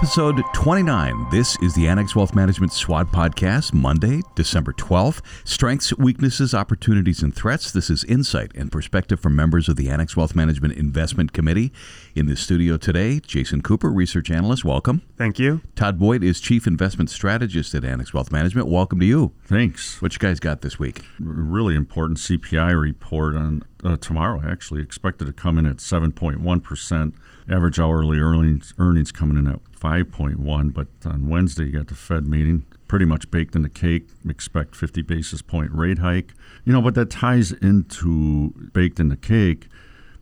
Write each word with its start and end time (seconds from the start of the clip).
Episode 0.00 0.42
29. 0.54 1.26
This 1.30 1.58
is 1.60 1.74
the 1.74 1.86
Annex 1.86 2.16
Wealth 2.16 2.34
Management 2.34 2.72
SWOT 2.72 3.12
podcast, 3.12 3.74
Monday, 3.74 4.22
December 4.34 4.72
12th. 4.72 5.20
Strengths, 5.44 5.94
weaknesses, 5.98 6.54
opportunities, 6.54 7.22
and 7.22 7.36
threats. 7.36 7.70
This 7.70 7.90
is 7.90 8.02
insight 8.04 8.50
and 8.54 8.72
perspective 8.72 9.20
from 9.20 9.36
members 9.36 9.68
of 9.68 9.76
the 9.76 9.90
Annex 9.90 10.16
Wealth 10.16 10.34
Management 10.34 10.72
Investment 10.72 11.34
Committee. 11.34 11.70
In 12.14 12.24
the 12.24 12.34
studio 12.34 12.78
today, 12.78 13.20
Jason 13.20 13.60
Cooper, 13.60 13.90
research 13.90 14.30
analyst. 14.30 14.64
Welcome. 14.64 15.02
Thank 15.18 15.38
you. 15.38 15.60
Todd 15.74 15.98
Boyd 15.98 16.24
is 16.24 16.40
chief 16.40 16.66
investment 16.66 17.10
strategist 17.10 17.74
at 17.74 17.84
Annex 17.84 18.14
Wealth 18.14 18.32
Management. 18.32 18.68
Welcome 18.68 19.00
to 19.00 19.06
you. 19.06 19.34
Thanks. 19.44 20.00
What 20.00 20.14
you 20.14 20.18
guys 20.18 20.40
got 20.40 20.62
this 20.62 20.78
week? 20.78 21.02
Really 21.18 21.74
important 21.74 22.16
CPI 22.16 22.72
report 22.80 23.36
on 23.36 23.64
uh, 23.84 23.96
tomorrow, 23.96 24.42
actually. 24.44 24.82
Expected 24.82 25.26
to 25.26 25.32
come 25.32 25.58
in 25.58 25.66
at 25.66 25.76
7.1%. 25.76 27.14
Average 27.48 27.80
hourly 27.80 28.18
earnings, 28.18 28.74
earnings 28.78 29.12
coming 29.12 29.36
in 29.36 29.46
at 29.46 29.60
5.1. 29.78 30.72
But 30.74 30.88
on 31.04 31.28
Wednesday, 31.28 31.66
you 31.66 31.72
got 31.72 31.88
the 31.88 31.94
Fed 31.94 32.26
meeting. 32.26 32.64
Pretty 32.88 33.04
much 33.04 33.30
baked 33.30 33.54
in 33.54 33.62
the 33.62 33.68
cake. 33.68 34.08
Expect 34.28 34.74
50 34.74 35.02
basis 35.02 35.42
point 35.42 35.70
rate 35.72 35.98
hike. 35.98 36.32
You 36.64 36.72
know, 36.72 36.82
but 36.82 36.94
that 36.94 37.10
ties 37.10 37.52
into 37.52 38.50
baked 38.72 39.00
in 39.00 39.08
the 39.08 39.16
cake. 39.16 39.68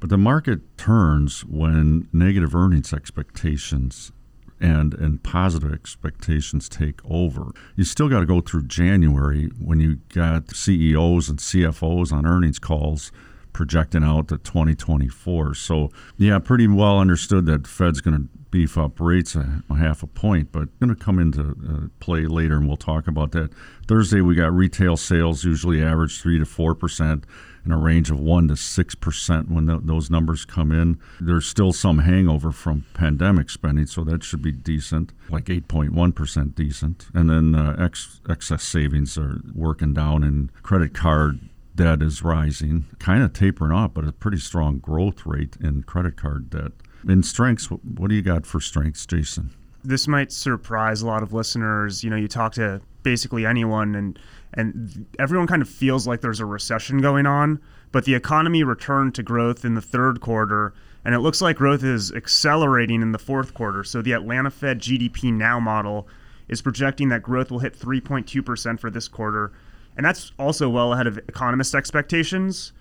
But 0.00 0.10
the 0.10 0.18
market 0.18 0.77
turns 0.77 1.44
when 1.44 2.08
negative 2.12 2.54
earnings 2.54 2.92
expectations 2.92 4.12
and 4.60 4.94
and 4.94 5.22
positive 5.22 5.72
expectations 5.72 6.68
take 6.68 7.00
over. 7.04 7.52
You 7.77 7.84
still 7.84 8.08
got 8.08 8.20
to 8.20 8.27
go 8.27 8.40
through 8.40 8.64
January 8.64 9.50
when 9.58 9.80
you 9.80 9.96
got 10.12 10.54
CEOs 10.54 11.28
and 11.28 11.38
CFOs 11.38 12.12
on 12.12 12.27
earnings 12.27 12.58
calls 12.58 13.12
projecting 13.58 14.04
out 14.04 14.28
to 14.28 14.38
2024. 14.38 15.52
So, 15.52 15.91
yeah, 16.16 16.38
pretty 16.38 16.69
well 16.69 17.00
understood 17.00 17.44
that 17.46 17.66
Fed's 17.66 18.00
going 18.00 18.16
to 18.16 18.28
beef 18.52 18.78
up 18.78 19.00
rates 19.00 19.34
a, 19.34 19.64
a, 19.69 19.74
half 19.74 20.05
a 20.05 20.06
point, 20.06 20.52
but 20.52 20.69
going 20.78 20.94
to 20.94 20.94
come 20.94 21.19
into 21.19 21.56
uh, 21.68 21.88
play 21.98 22.27
later, 22.27 22.55
and 22.55 22.68
we'll 22.68 22.77
talk 22.77 23.08
about 23.08 23.33
that. 23.33 23.50
Thursday, 23.88 24.20
we 24.20 24.36
got 24.36 24.52
retail 24.52 24.96
sales 24.96 25.42
usually 25.42 25.83
average 25.83 26.20
3 26.20 26.38
to 26.38 26.44
4 26.44 26.77
percent 26.77 27.24
in 27.64 27.72
a 27.72 27.77
range 27.77 28.12
of 28.12 28.20
1 28.20 28.46
to 28.46 28.56
6 28.56 28.94
percent 28.94 29.50
when 29.50 29.66
the, 29.66 29.80
those 29.83 30.08
numbers 30.08 30.44
come 30.44 30.70
in. 30.70 31.00
There's 31.20 31.48
still 31.48 31.72
some 31.72 31.98
hangover 31.98 32.52
from 32.52 32.86
pandemic 32.94 33.50
spending, 33.50 33.86
so 33.86 34.05
that 34.05 34.22
should 34.22 34.40
be 34.40 34.52
decent, 34.52 35.12
like 35.30 35.46
8.1 35.46 36.14
percent 36.14 36.55
decent. 36.55 37.08
And 37.12 37.28
then 37.28 37.56
uh, 37.56 37.74
ex- 37.77 38.20
excess 38.30 38.62
savings 38.62 39.18
are 39.18 39.40
working 39.52 39.94
down, 39.94 40.22
and 40.22 40.52
credit 40.62 40.94
card 40.94 41.40
debt 41.78 42.02
is 42.02 42.22
rising, 42.22 42.86
kind 42.98 43.22
of 43.22 43.32
tapering 43.32 43.72
off, 43.72 43.94
but 43.94 44.06
a 44.06 44.12
pretty 44.12 44.36
strong 44.36 44.78
growth 44.78 45.24
rate 45.24 45.56
in 45.60 45.84
credit 45.84 46.16
card 46.16 46.50
debt. 46.50 46.72
In 47.08 47.22
strengths, 47.22 47.66
what 47.66 48.08
do 48.08 48.14
you 48.16 48.20
got 48.20 48.44
for 48.44 48.60
strengths, 48.60 49.06
Jason? 49.06 49.54
This 49.84 50.08
might 50.08 50.32
surprise 50.32 51.00
a 51.00 51.06
lot 51.06 51.22
of 51.22 51.32
listeners. 51.32 52.02
You 52.02 52.10
know, 52.10 52.16
you 52.16 52.26
talk 52.26 52.52
to 52.54 52.82
basically 53.04 53.46
anyone, 53.46 53.94
and 53.94 54.18
and 54.52 55.06
everyone 55.18 55.46
kind 55.46 55.62
of 55.62 55.68
feels 55.68 56.06
like 56.06 56.20
there's 56.20 56.40
a 56.40 56.44
recession 56.44 57.00
going 57.00 57.26
on. 57.26 57.60
But 57.92 58.04
the 58.04 58.14
economy 58.14 58.64
returned 58.64 59.14
to 59.14 59.22
growth 59.22 59.64
in 59.64 59.74
the 59.74 59.80
third 59.80 60.20
quarter, 60.20 60.74
and 61.04 61.14
it 61.14 61.20
looks 61.20 61.40
like 61.40 61.56
growth 61.56 61.84
is 61.84 62.12
accelerating 62.12 63.02
in 63.02 63.12
the 63.12 63.18
fourth 63.18 63.54
quarter. 63.54 63.84
So 63.84 64.02
the 64.02 64.12
Atlanta 64.12 64.50
Fed 64.50 64.80
GDP 64.80 65.32
Now 65.32 65.60
model 65.60 66.08
is 66.48 66.60
projecting 66.60 67.08
that 67.10 67.22
growth 67.22 67.50
will 67.50 67.60
hit 67.60 67.78
3.2% 67.78 68.80
for 68.80 68.90
this 68.90 69.06
quarter 69.06 69.52
and 69.98 70.04
that's 70.04 70.32
also 70.38 70.68
well 70.68 70.92
ahead 70.92 71.08
of 71.08 71.18
economist 71.18 71.74
expectations. 71.74 72.72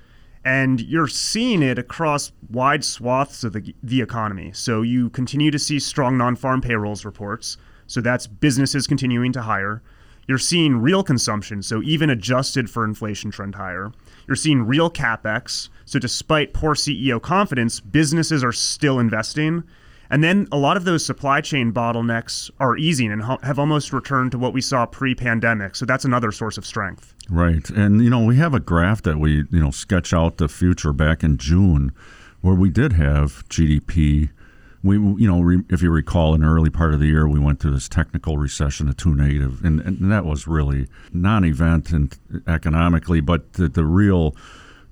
And 0.45 0.79
you're 0.79 1.07
seeing 1.07 1.63
it 1.63 1.79
across 1.79 2.31
wide 2.49 2.85
swaths 2.85 3.43
of 3.43 3.53
the, 3.53 3.73
the 3.83 4.01
economy. 4.01 4.51
So 4.53 4.83
you 4.83 5.09
continue 5.09 5.49
to 5.51 5.59
see 5.59 5.79
strong 5.79 6.17
non 6.17 6.35
farm 6.35 6.61
payrolls 6.61 7.03
reports. 7.03 7.57
So 7.87 8.01
that's 8.01 8.27
businesses 8.27 8.85
continuing 8.85 9.33
to 9.33 9.41
hire. 9.41 9.81
You're 10.27 10.37
seeing 10.37 10.77
real 10.77 11.03
consumption, 11.03 11.63
so 11.63 11.81
even 11.81 12.09
adjusted 12.09 12.69
for 12.69 12.85
inflation 12.85 13.31
trend 13.31 13.55
higher. 13.55 13.91
You're 14.27 14.35
seeing 14.35 14.63
real 14.63 14.91
capex. 14.91 15.69
So 15.85 15.99
despite 15.99 16.53
poor 16.53 16.75
CEO 16.75 17.21
confidence, 17.21 17.79
businesses 17.79 18.43
are 18.43 18.51
still 18.51 18.99
investing. 18.99 19.63
And 20.09 20.23
then 20.23 20.47
a 20.51 20.57
lot 20.57 20.77
of 20.77 20.85
those 20.85 21.05
supply 21.05 21.41
chain 21.41 21.73
bottlenecks 21.73 22.49
are 22.59 22.77
easing 22.77 23.11
and 23.11 23.23
have 23.43 23.59
almost 23.59 23.91
returned 23.91 24.31
to 24.31 24.37
what 24.37 24.53
we 24.53 24.61
saw 24.61 24.85
pre-pandemic. 24.85 25.75
So 25.75 25.85
that's 25.85 26.05
another 26.05 26.31
source 26.31 26.57
of 26.57 26.65
strength. 26.65 27.13
Right. 27.29 27.69
And 27.69 28.03
you 28.03 28.09
know, 28.09 28.23
we 28.23 28.37
have 28.37 28.53
a 28.53 28.59
graph 28.59 29.01
that 29.03 29.17
we, 29.17 29.43
you 29.51 29.59
know, 29.59 29.71
sketch 29.71 30.13
out 30.13 30.37
the 30.37 30.47
future 30.47 30.93
back 30.93 31.23
in 31.23 31.37
June 31.37 31.91
where 32.41 32.55
we 32.55 32.69
did 32.69 32.93
have 32.93 33.47
GDP 33.49 34.29
we 34.83 34.95
you 34.95 35.27
know 35.27 35.41
re, 35.41 35.63
if 35.69 35.81
you 35.81 35.91
recall 35.91 36.33
in 36.33 36.41
the 36.41 36.47
early 36.47 36.69
part 36.69 36.93
of 36.93 36.99
the 36.99 37.07
year 37.07 37.27
we 37.27 37.39
went 37.39 37.59
through 37.59 37.71
this 37.71 37.89
technical 37.89 38.37
recession 38.37 38.87
a 38.87 38.93
two 38.93 39.13
negative 39.13 39.63
and, 39.63 39.79
and 39.81 40.11
that 40.11 40.25
was 40.25 40.47
really 40.47 40.87
non-event 41.11 41.91
and 41.91 42.17
economically 42.47 43.19
but 43.19 43.53
the, 43.53 43.67
the 43.67 43.83
real 43.83 44.35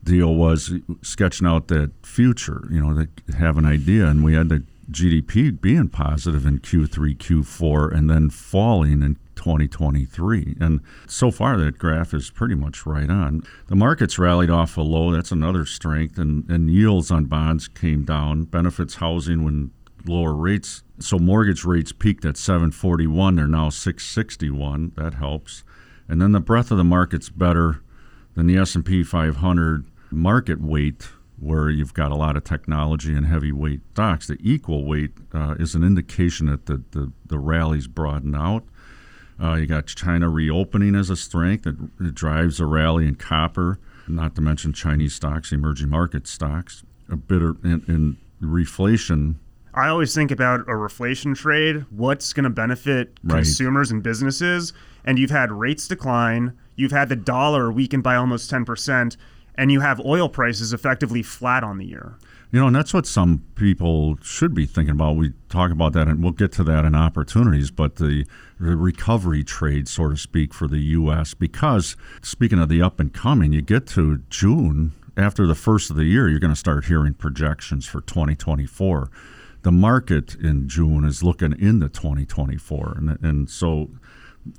deal 0.04 0.36
was 0.36 0.74
sketching 1.02 1.48
out 1.48 1.68
that 1.68 1.92
future 2.04 2.68
you 2.72 2.80
know 2.80 2.94
that 2.94 3.10
have 3.38 3.58
an 3.58 3.66
idea 3.66 4.08
and 4.08 4.24
we 4.24 4.34
had 4.34 4.50
to 4.50 4.64
GDP 4.92 5.60
being 5.60 5.90
positive 5.90 6.46
in 6.46 6.60
Q3, 6.60 7.18
Q4, 7.18 7.94
and 7.94 8.10
then 8.10 8.30
falling 8.30 9.02
in 9.02 9.18
2023. 9.36 10.56
And 10.60 10.82
so 11.08 11.32
far, 11.32 11.58
that 11.58 11.78
graph 11.78 12.14
is 12.14 12.30
pretty 12.30 12.56
much 12.56 12.86
right 12.86 13.10
on. 13.10 13.44
The 13.68 13.76
market's 13.76 14.18
rallied 14.20 14.50
off 14.50 14.78
a 14.78 14.82
low. 14.82 15.12
That's 15.12 15.32
another 15.32 15.66
strength. 15.66 16.18
And, 16.18 16.50
and 16.50 16.70
yields 16.70 17.12
on 17.12 17.26
bonds 17.26 17.68
came 17.68 18.04
down. 18.04 18.46
Benefits 18.46 18.96
housing 18.96 19.44
when 19.44 19.72
lower 20.06 20.34
rates. 20.34 20.84
So 21.00 21.20
mortgage 21.20 21.66
rates 21.66 21.92
peaked 21.92 22.26
at 22.26 22.38
741. 22.38 23.36
They're 23.36 23.48
now 23.48 23.70
661. 23.70 24.94
That 24.96 25.16
helps. 25.16 25.64
And 26.08 26.22
then 26.22 26.32
the 26.32 26.40
breadth 26.40 26.72
of 26.72 26.78
the 26.78 26.84
market's 26.84 27.30
better 27.30 27.82
than 28.36 28.48
the 28.48 28.58
S&P 28.58 29.04
500 29.04 29.86
market 30.12 30.62
weight 30.62 31.10
where 31.40 31.70
you've 31.70 31.94
got 31.94 32.12
a 32.12 32.16
lot 32.16 32.38
of 32.38 32.44
technology 32.44 33.14
and 33.14 33.26
heavyweight 33.26 33.82
stocks. 33.92 34.28
The 34.28 34.38
equal 34.42 34.86
weight 34.86 35.12
uh, 35.34 35.56
is 35.60 35.76
an 35.76 35.84
indication 35.84 36.48
that 36.48 36.66
the, 36.66 36.84
the, 36.92 37.12
the 37.26 37.40
rally's 37.40 37.88
broaden 37.88 38.36
out. 38.36 38.64
Uh, 39.42 39.56
you 39.56 39.68
got 39.68 39.88
China 39.88 40.30
reopening 40.30 40.96
as 40.96 41.10
a 41.10 41.16
strength 41.16 41.64
that 41.64 42.16
drives 42.16 42.60
a 42.60 42.66
rally 42.66 43.06
in 43.06 43.16
copper, 43.16 43.80
not 44.08 44.34
to 44.36 44.42
mention 44.42 44.72
Chinese 44.72 45.14
stocks, 45.14 45.52
emerging 45.52 45.90
market 45.90 46.26
stocks. 46.26 46.84
A 47.10 47.18
bit 47.18 47.42
of, 47.42 47.64
in, 47.64 47.84
in 47.88 48.18
reflation. 48.42 49.36
I 49.74 49.90
always 49.90 50.16
think 50.16 50.32
about 50.32 50.62
a 50.62 50.72
reflation 50.72 51.36
trade. 51.36 51.86
What's 51.90 52.32
going 52.32 52.46
to 52.46 52.50
benefit 52.50 53.20
right. 53.24 53.36
consumers 53.38 53.92
and 53.92 54.02
businesses? 54.02 54.72
And 55.04 55.20
you've 55.20 55.32
had 55.32 55.52
rates 55.52 55.88
decline. 55.88 56.58
You've 56.78 56.94
had 56.94 57.10
the 57.10 57.16
dollar 57.16 57.72
weaken 57.72 58.02
by 58.02 58.16
almost 58.16 58.50
10% 58.50 59.18
and 59.58 59.72
you 59.72 59.82
have 59.82 60.00
oil 60.02 60.30
prices 60.30 60.74
effectively 60.74 61.24
flat 61.24 61.64
on 61.64 61.78
the 61.78 61.86
year. 61.86 62.16
You 62.52 62.60
know, 62.62 62.68
and 62.68 62.76
that's 62.76 62.94
what 62.94 63.06
some 63.06 63.44
people 63.56 64.18
should 64.22 64.54
be 64.54 64.66
thinking 64.66 64.94
about. 64.94 65.18
We 65.18 65.34
talk 65.50 65.72
about 65.72 65.94
that, 65.94 66.08
and 66.08 66.24
we'll 66.24 66.32
get 66.32 66.52
to 66.54 66.64
that 66.64 66.86
in 66.86 66.96
opportunities, 66.96 67.72
but 67.72 67.96
the, 67.96 68.26
the 68.60 68.78
recovery 68.78 69.44
trade, 69.44 69.88
so 69.88 70.10
to 70.10 70.18
speak, 70.18 70.54
for 70.54 70.68
the 70.68 70.80
U.S., 70.80 71.34
because 71.34 71.98
speaking 72.22 72.60
of 72.60 72.70
the 72.70 72.82
up 72.82 73.00
and 73.00 73.14
coming, 73.14 73.52
you 73.52 73.62
get 73.62 73.88
to 73.88 74.20
June, 74.30 74.94
after 75.18 75.48
the 75.48 75.56
first 75.56 75.90
of 75.90 75.96
the 75.96 76.06
year, 76.06 76.30
you're 76.30 76.40
going 76.40 76.54
to 76.54 76.60
start 76.60 76.86
hearing 76.86 77.14
projections 77.14 77.86
for 77.86 78.02
2024. 78.02 79.10
The 79.64 79.72
market 79.72 80.36
in 80.36 80.70
June 80.70 81.06
is 81.06 81.24
looking 81.24 81.60
into 81.60 81.90
2024. 81.90 82.94
And, 82.98 83.18
and 83.22 83.50
so 83.50 83.90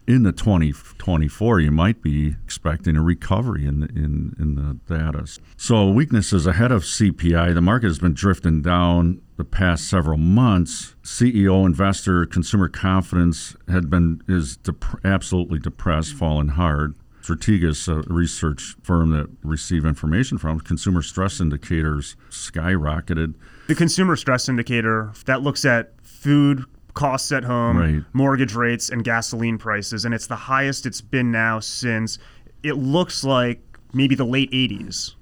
in 0.07 0.23
the 0.23 0.33
2024, 0.33 1.61
you 1.61 1.71
might 1.71 2.03
be 2.03 2.35
expecting 2.45 2.97
a 2.97 3.03
recovery 3.03 3.67
in 3.67 3.81
the, 3.81 3.89
in, 3.89 4.35
in 4.39 4.55
the 4.55 4.79
data. 4.95 5.27
So 5.57 5.89
weaknesses 5.91 6.47
ahead 6.47 6.73
of 6.73 6.83
CPI. 6.83 7.55
The 7.55 7.61
market 7.61 7.89
has 7.89 7.99
been 7.99 8.15
drifting 8.15 8.63
down 8.63 9.21
the 9.37 9.45
past 9.45 9.89
several 9.89 10.19
months. 10.19 10.97
CEO, 11.03 11.65
investor, 11.67 12.27
consumer 12.27 12.69
confidence 12.69 13.57
had 13.69 13.91
been 13.91 14.23
is 14.29 14.57
dep- 14.57 15.05
absolutely 15.05 15.59
depressed, 15.59 16.15
fallen 16.15 16.49
hard. 16.49 16.95
Strategas, 17.23 17.89
a 17.89 18.03
research 18.13 18.77
firm 18.83 19.11
that 19.11 19.29
receive 19.43 19.85
information 19.85 20.39
from 20.39 20.61
consumer 20.61 21.03
stress 21.03 21.41
indicators 21.41 22.15
skyrocketed. 22.31 23.35
The 23.67 23.75
consumer 23.75 24.15
stress 24.15 24.49
indicator 24.49 25.13
that 25.25 25.43
looks 25.43 25.65
at 25.65 25.93
food 26.05 26.65
costs 26.97 27.31
at 27.31 27.45
home, 27.45 27.77
right. 27.77 28.03
mortgage 28.13 28.55
rates, 28.55 28.91
and 28.91 29.05
gasoline 29.05 29.59
prices. 29.59 30.05
And 30.05 30.13
it's 30.13 30.27
the 30.27 30.35
highest 30.35 30.87
it's 30.87 31.01
been 31.01 31.31
now 31.31 31.61
since 31.61 32.19
it 32.65 32.73
looks 32.73 33.23
like 33.23 33.61
maybe 33.93 34.17
the 34.17 34.25
late 34.25 34.51
80s. 34.51 35.15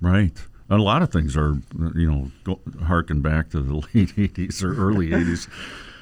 Right. 0.00 0.38
A 0.70 0.76
lot 0.76 1.02
of 1.02 1.10
things 1.10 1.36
are, 1.36 1.56
you 1.94 2.10
know, 2.10 2.30
go, 2.44 2.60
harken 2.84 3.22
back 3.22 3.50
to 3.50 3.60
the 3.60 3.74
late 3.94 4.14
80s 4.14 4.62
or 4.62 4.76
early 4.76 5.08
80s. 5.10 5.48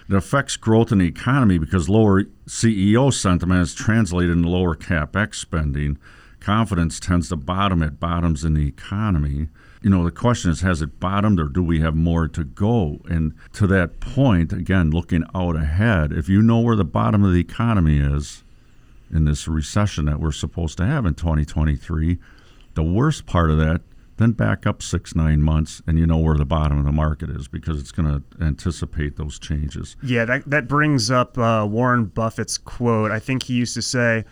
It 0.09 0.15
affects 0.15 0.59
growth 0.59 0.93
in 0.93 0.99
the 0.99 1.07
economy 1.07 1.57
because 1.57 1.89
lower 1.89 2.25
CEO 2.47 3.11
sentiment 3.11 3.63
is 3.63 3.75
translated 3.75 4.37
into 4.37 4.51
lower 4.51 4.75
capex 4.75 5.37
spending 5.37 5.99
confidence 6.45 7.01
tends 7.01 7.31
to 7.31 7.37
bottom 7.37 7.83
at 7.83 7.99
bottoms 7.99 8.45
in 8.45 8.53
the 8.53 8.69
economy. 8.69 9.49
You 9.85 9.91
know, 9.91 10.03
the 10.03 10.11
question 10.11 10.51
is, 10.51 10.63
has 10.63 10.81
it 10.81 10.99
bottomed 10.99 11.39
or 11.39 11.45
do 11.45 11.63
we 11.63 11.81
have 11.81 11.95
more 11.95 12.27
to 12.29 12.43
go? 12.43 13.01
And 13.05 13.35
to 13.53 13.67
that 13.67 14.01
point, 14.01 14.51
again, 14.51 14.91
looking 14.91 15.25
out 15.35 15.57
ahead, 15.57 16.11
if 16.11 16.27
you 16.27 16.41
know 16.41 16.61
where 16.61 16.75
the 16.75 16.87
bottom 16.87 17.23
of 17.23 17.35
the 17.35 17.41
economy 17.41 17.99
is 17.99 18.45
in 19.13 19.27
this 19.27 19.47
recession 19.47 20.07
that 20.07 20.21
we're 20.21 20.33
supposed 20.33 20.79
to 20.79 20.87
have 20.87 21.05
in 21.05 21.13
2023, 21.13 22.19
the 22.73 22.83
worst 22.83 23.27
part 23.27 23.51
of 23.51 23.59
that 23.59 23.83
then 24.17 24.33
back 24.33 24.67
up 24.67 24.83
six 24.83 25.15
nine 25.15 25.43
months 25.43 25.83
and 25.87 25.99
you 25.99 26.07
know 26.07 26.19
where 26.19 26.37
the 26.37 26.45
bottom 26.45 26.79
of 26.79 26.85
the 26.85 26.93
market 26.93 27.29
is 27.31 27.49
because 27.49 27.81
it's 27.81 27.93
going 27.93 28.09
to 28.09 28.45
anticipate 28.45 29.17
those 29.17 29.39
changes 29.39 29.97
yeah 30.03 30.25
that, 30.25 30.49
that 30.49 30.69
brings 30.69 31.11
up 31.11 31.37
uh, 31.37 31.67
warren 31.69 32.05
buffett's 32.05 32.57
quote 32.57 33.11
i 33.11 33.19
think 33.19 33.43
he 33.45 33.55
used 33.55 33.75
to 33.75 33.83
say 33.83 34.25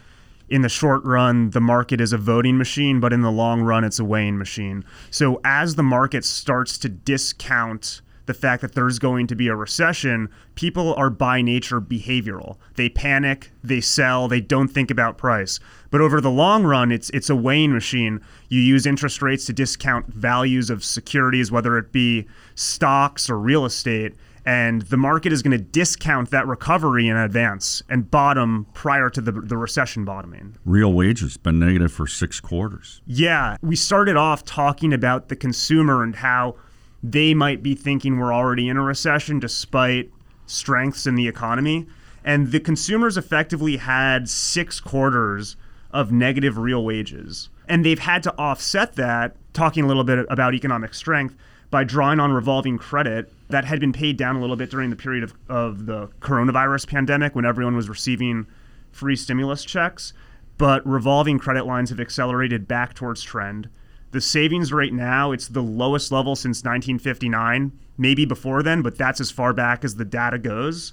in 0.48 0.62
the 0.62 0.68
short 0.68 1.04
run 1.04 1.50
the 1.50 1.60
market 1.60 2.00
is 2.00 2.12
a 2.12 2.18
voting 2.18 2.58
machine 2.58 3.00
but 3.00 3.12
in 3.12 3.22
the 3.22 3.30
long 3.30 3.62
run 3.62 3.84
it's 3.84 3.98
a 3.98 4.04
weighing 4.04 4.38
machine 4.38 4.84
so 5.10 5.40
as 5.44 5.74
the 5.74 5.82
market 5.82 6.24
starts 6.24 6.78
to 6.78 6.88
discount 6.88 8.00
the 8.26 8.34
fact 8.34 8.62
that 8.62 8.72
there's 8.72 8.98
going 8.98 9.26
to 9.26 9.34
be 9.34 9.48
a 9.48 9.56
recession, 9.56 10.28
people 10.54 10.94
are 10.94 11.10
by 11.10 11.42
nature 11.42 11.80
behavioral. 11.80 12.56
They 12.76 12.88
panic, 12.88 13.50
they 13.64 13.80
sell, 13.80 14.28
they 14.28 14.40
don't 14.40 14.68
think 14.68 14.90
about 14.90 15.18
price. 15.18 15.58
But 15.90 16.00
over 16.00 16.20
the 16.20 16.30
long 16.30 16.64
run, 16.64 16.92
it's 16.92 17.10
it's 17.10 17.30
a 17.30 17.36
weighing 17.36 17.72
machine. 17.72 18.20
You 18.48 18.60
use 18.60 18.86
interest 18.86 19.22
rates 19.22 19.44
to 19.46 19.52
discount 19.52 20.06
values 20.06 20.70
of 20.70 20.84
securities, 20.84 21.50
whether 21.50 21.76
it 21.76 21.92
be 21.92 22.26
stocks 22.54 23.28
or 23.28 23.38
real 23.38 23.64
estate, 23.64 24.14
and 24.44 24.82
the 24.82 24.96
market 24.96 25.32
is 25.32 25.42
going 25.42 25.56
to 25.56 25.64
discount 25.64 26.30
that 26.30 26.46
recovery 26.46 27.08
in 27.08 27.16
advance 27.16 27.82
and 27.88 28.10
bottom 28.10 28.66
prior 28.74 29.08
to 29.10 29.20
the, 29.20 29.32
the 29.32 29.56
recession 29.56 30.04
bottoming. 30.04 30.56
Real 30.64 30.92
wages 30.92 31.36
been 31.36 31.58
negative 31.58 31.92
for 31.92 32.06
six 32.06 32.40
quarters. 32.40 33.02
Yeah, 33.06 33.56
we 33.62 33.76
started 33.76 34.16
off 34.16 34.44
talking 34.44 34.92
about 34.92 35.28
the 35.28 35.36
consumer 35.36 36.02
and 36.02 36.16
how 36.16 36.56
they 37.02 37.34
might 37.34 37.62
be 37.62 37.74
thinking 37.74 38.18
we're 38.18 38.32
already 38.32 38.68
in 38.68 38.76
a 38.76 38.82
recession 38.82 39.38
despite 39.38 40.10
strengths 40.46 41.06
in 41.06 41.14
the 41.14 41.28
economy. 41.28 41.86
And 42.24 42.52
the 42.52 42.60
consumers 42.60 43.16
effectively 43.16 43.78
had 43.78 44.28
six 44.28 44.80
quarters 44.80 45.56
of 45.90 46.12
negative 46.12 46.56
real 46.58 46.84
wages. 46.84 47.48
And 47.68 47.84
they've 47.84 47.98
had 47.98 48.22
to 48.24 48.36
offset 48.38 48.94
that, 48.94 49.36
talking 49.52 49.84
a 49.84 49.86
little 49.86 50.04
bit 50.04 50.26
about 50.30 50.54
economic 50.54 50.94
strength, 50.94 51.36
by 51.72 51.82
drawing 51.82 52.20
on 52.20 52.30
revolving 52.30 52.76
credit 52.76 53.32
that 53.48 53.64
had 53.64 53.80
been 53.80 53.94
paid 53.94 54.18
down 54.18 54.36
a 54.36 54.40
little 54.40 54.56
bit 54.56 54.70
during 54.70 54.90
the 54.90 54.94
period 54.94 55.24
of, 55.24 55.34
of 55.48 55.86
the 55.86 56.06
coronavirus 56.20 56.86
pandemic 56.86 57.34
when 57.34 57.46
everyone 57.46 57.74
was 57.74 57.88
receiving 57.88 58.46
free 58.92 59.16
stimulus 59.16 59.64
checks. 59.64 60.12
But 60.58 60.86
revolving 60.86 61.38
credit 61.38 61.64
lines 61.64 61.88
have 61.88 61.98
accelerated 61.98 62.68
back 62.68 62.92
towards 62.92 63.22
trend. 63.22 63.70
The 64.10 64.20
savings 64.20 64.70
rate 64.70 64.92
now, 64.92 65.32
it's 65.32 65.48
the 65.48 65.62
lowest 65.62 66.12
level 66.12 66.36
since 66.36 66.58
1959, 66.58 67.72
maybe 67.96 68.26
before 68.26 68.62
then, 68.62 68.82
but 68.82 68.98
that's 68.98 69.20
as 69.20 69.30
far 69.30 69.54
back 69.54 69.82
as 69.82 69.94
the 69.94 70.04
data 70.04 70.38
goes. 70.38 70.92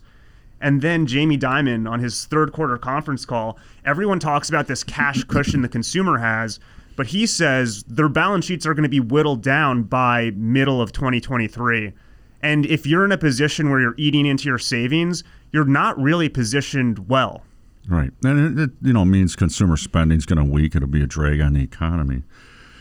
And 0.61 0.81
then 0.81 1.05
Jamie 1.05 1.37
Dimon 1.37 1.89
on 1.89 1.99
his 1.99 2.23
third 2.23 2.53
quarter 2.53 2.77
conference 2.77 3.25
call, 3.25 3.59
everyone 3.83 4.19
talks 4.19 4.47
about 4.47 4.67
this 4.67 4.85
cash 4.85 5.25
cushion 5.25 5.61
the 5.61 5.67
consumer 5.67 6.19
has, 6.19 6.61
but 6.99 7.07
he 7.07 7.25
says 7.25 7.83
their 7.83 8.09
balance 8.09 8.43
sheets 8.43 8.65
are 8.65 8.73
going 8.73 8.83
to 8.83 8.89
be 8.89 8.99
whittled 8.99 9.41
down 9.41 9.83
by 9.83 10.31
middle 10.31 10.81
of 10.81 10.91
2023. 10.91 11.93
And 12.41 12.65
if 12.65 12.85
you're 12.85 13.05
in 13.05 13.13
a 13.13 13.17
position 13.17 13.69
where 13.69 13.79
you're 13.79 13.95
eating 13.97 14.25
into 14.25 14.49
your 14.49 14.57
savings, 14.57 15.23
you're 15.53 15.63
not 15.63 15.97
really 15.97 16.27
positioned 16.27 17.07
well. 17.07 17.45
Right. 17.87 18.11
And 18.25 18.59
it, 18.59 18.63
it 18.63 18.71
you 18.81 18.91
know 18.91 19.05
means 19.05 19.37
consumer 19.37 19.77
spending 19.77 20.17
is 20.17 20.25
going 20.25 20.45
to 20.45 20.51
weak. 20.51 20.75
It'll 20.75 20.89
be 20.89 21.01
a 21.01 21.07
drag 21.07 21.39
on 21.39 21.53
the 21.53 21.63
economy. 21.63 22.23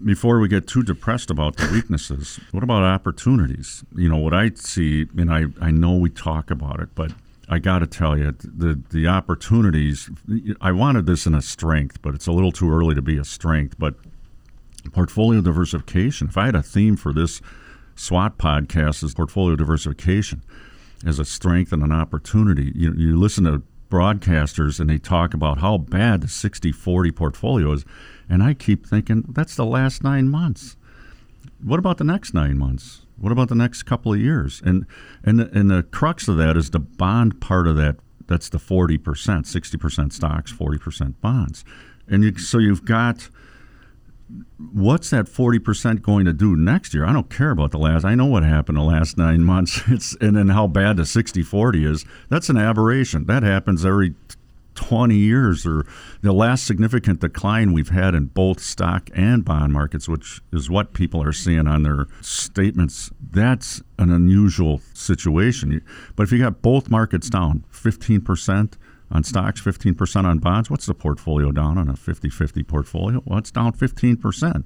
Before 0.05 0.41
we 0.41 0.49
get 0.49 0.67
too 0.67 0.82
depressed 0.82 1.31
about 1.31 1.56
the 1.56 1.71
weaknesses, 1.73 2.41
what 2.50 2.64
about 2.64 2.82
opportunities? 2.82 3.85
You 3.94 4.09
know, 4.09 4.17
what 4.17 4.35
I 4.35 4.50
see, 4.56 5.06
and 5.17 5.32
I, 5.32 5.44
I 5.61 5.71
know 5.71 5.94
we 5.94 6.11
talk 6.11 6.50
about 6.50 6.81
it, 6.81 6.88
but 6.97 7.12
I 7.49 7.59
got 7.59 7.79
to 7.79 7.87
tell 7.87 8.19
you, 8.19 8.33
the 8.33 8.81
the 8.91 9.06
opportunities. 9.06 10.11
I 10.61 10.73
wanted 10.73 11.06
this 11.06 11.27
in 11.27 11.35
a 11.35 11.43
strength, 11.43 12.03
but 12.03 12.15
it's 12.15 12.27
a 12.27 12.33
little 12.33 12.53
too 12.53 12.71
early 12.71 12.95
to 12.95 13.03
be 13.03 13.17
a 13.17 13.25
strength. 13.25 13.77
But 13.79 13.95
portfolio 14.93 15.41
diversification. 15.41 16.29
If 16.29 16.37
I 16.37 16.47
had 16.47 16.55
a 16.55 16.62
theme 16.62 16.97
for 16.97 17.12
this 17.12 17.41
SWOT 17.97 18.39
podcast, 18.39 19.03
is 19.03 19.15
portfolio 19.15 19.56
diversification 19.56 20.43
as 21.06 21.19
a 21.19 21.25
strength 21.25 21.73
and 21.73 21.83
an 21.83 21.93
opportunity. 21.93 22.73
You 22.75 22.93
you 22.95 23.19
listen 23.19 23.45
to 23.45 23.62
broadcasters 23.91 24.79
and 24.79 24.91
they 24.91 24.99
talk 24.99 25.33
about 25.33 25.56
how 25.59 25.79
bad 25.79 26.21
the 26.21 26.27
60-40 26.27 27.17
portfolio 27.17 27.73
is 27.73 27.87
and 28.29 28.43
I 28.43 28.55
keep 28.55 28.87
thinking, 28.87 29.25
that's 29.29 29.56
the 29.56 29.65
last 29.65 30.05
nine 30.05 30.29
months. 30.29 30.77
What 31.62 31.79
about 31.79 31.99
the 31.99 32.05
next 32.05 32.35
nine 32.35 32.58
months? 32.58 33.02
What 33.17 33.32
about 33.32 33.49
the 33.49 33.55
next 33.55 33.82
couple 33.82 34.12
of 34.12 34.20
years? 34.20 34.62
And 34.64 34.87
and 35.25 35.40
the, 35.40 35.50
and 35.58 35.70
the 35.70 35.82
crux 35.82 36.29
of 36.29 36.37
that 36.38 36.56
is 36.56 36.70
the 36.70 36.79
bond 36.79 37.40
part 37.40 37.67
of 37.67 37.76
that. 37.76 37.96
That's 38.26 38.49
the 38.49 38.58
forty 38.58 38.99
percent, 38.99 39.46
sixty 39.46 39.76
percent 39.76 40.12
stocks, 40.12 40.52
forty 40.52 40.79
percent 40.79 41.20
bonds, 41.20 41.64
and 42.06 42.23
you, 42.23 42.37
so 42.38 42.58
you've 42.58 42.85
got 42.85 43.31
what's 44.73 45.11
that 45.11 45.26
40% 45.26 46.02
going 46.02 46.26
to 46.26 46.32
do 46.32 46.55
next 46.55 46.93
year? 46.93 47.06
I 47.06 47.12
don't 47.12 47.31
care 47.31 47.50
about 47.50 47.70
the 47.70 47.79
last. 47.79 48.05
I 48.05 48.14
know 48.14 48.26
what 48.26 48.43
happened 48.43 48.76
the 48.76 48.82
last 48.82 49.17
nine 49.17 49.43
months. 49.43 49.81
It's 49.88 50.14
and 50.20 50.37
then 50.37 50.49
how 50.49 50.67
bad 50.67 50.99
the 50.99 51.05
60-40 51.05 51.87
is. 51.87 52.05
That's 52.29 52.50
an 52.50 52.58
aberration. 52.58 53.25
That 53.25 53.43
happens 53.43 53.87
every 53.87 54.14
20 54.79 55.17
years 55.17 55.67
or 55.67 55.85
the 56.23 56.33
last 56.33 56.65
significant 56.65 57.21
decline 57.21 57.73
we've 57.73 57.89
had 57.89 58.15
in 58.15 58.27
both 58.27 58.61
stock 58.61 59.11
and 59.13 59.45
bond 59.45 59.73
markets, 59.73 60.09
which 60.09 60.41
is 60.53 60.71
what 60.71 60.95
people 60.95 61.21
are 61.21 61.33
seeing 61.33 61.67
on 61.67 61.83
their 61.83 62.07
statements, 62.21 63.11
that's 63.33 63.83
an 63.99 64.13
unusual 64.13 64.81
situation. 64.95 65.85
But 66.15 66.23
if 66.23 66.33
you 66.33 66.39
got 66.39 66.63
both 66.63 66.91
markets 66.91 67.29
down 67.29 67.65
15%, 67.73 68.75
on 69.11 69.25
stocks, 69.25 69.61
15% 69.61 70.25
on 70.25 70.39
bonds. 70.39 70.71
What's 70.71 70.85
the 70.85 70.93
portfolio 70.93 71.51
down 71.51 71.79
on 71.79 71.89
a 71.89 71.97
50 71.97 72.29
50 72.29 72.63
portfolio? 72.63 73.23
Well, 73.25 73.39
it's 73.39 73.51
down 73.51 73.73
15%. 73.73 74.65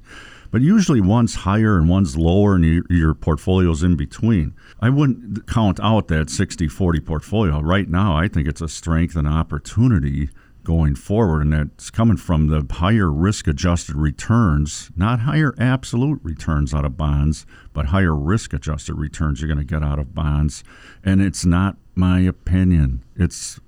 But 0.52 0.60
usually 0.60 1.00
one's 1.00 1.34
higher 1.34 1.78
and 1.78 1.88
one's 1.88 2.16
lower, 2.16 2.54
and 2.54 2.84
your, 2.90 3.14
portfolio's 3.14 3.82
in 3.82 3.96
between. 3.96 4.54
I 4.80 4.90
wouldn't 4.90 5.46
count 5.46 5.80
out 5.80 6.08
that 6.08 6.28
60 6.28 6.68
40 6.68 7.00
portfolio. 7.00 7.60
Right 7.60 7.88
now, 7.88 8.14
I 8.14 8.28
think 8.28 8.46
it's 8.46 8.60
a 8.60 8.68
strength 8.68 9.16
and 9.16 9.26
opportunity 9.26 10.28
going 10.62 10.94
forward, 10.94 11.40
and 11.40 11.52
that's 11.54 11.90
coming 11.90 12.18
from 12.18 12.48
the 12.48 12.66
higher 12.70 13.10
risk 13.10 13.48
adjusted 13.48 13.96
returns, 13.96 14.90
not 14.94 15.20
higher 15.20 15.54
absolute 15.58 16.20
returns 16.22 16.74
out 16.74 16.84
of 16.84 16.98
bonds, 16.98 17.46
but 17.72 17.86
higher 17.86 18.14
risk 18.14 18.52
adjusted 18.52 18.94
returns 18.94 19.40
you're 19.40 19.48
going 19.48 19.58
to 19.58 19.64
get 19.64 19.82
out 19.82 19.98
of 19.98 20.14
bonds. 20.14 20.62
And 21.02 21.22
it's 21.22 21.46
not 21.46 21.78
my 21.94 22.20
opinion, 22.20 23.02
it's 23.16 23.58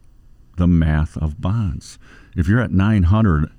the 0.59 0.67
math 0.67 1.17
of 1.17 1.41
bonds. 1.41 1.99
If 2.37 2.47
you're 2.47 2.61
at 2.61 2.73
900, 2.73 3.51